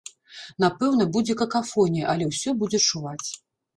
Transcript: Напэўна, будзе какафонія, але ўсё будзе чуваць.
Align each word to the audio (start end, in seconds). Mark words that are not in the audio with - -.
Напэўна, 0.63 1.03
будзе 1.17 1.35
какафонія, 1.41 2.05
але 2.15 2.31
ўсё 2.33 2.49
будзе 2.63 2.79
чуваць. 2.89 3.29